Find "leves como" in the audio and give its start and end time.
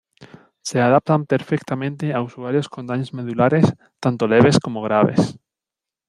4.27-4.81